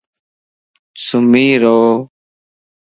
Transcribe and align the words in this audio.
سمي 1.05 1.47
رو 1.63 1.77